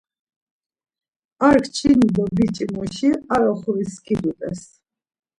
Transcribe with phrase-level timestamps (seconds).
[1.47, 4.61] Ar kçini do biç̌i muşi ar oxoris skidut̆es.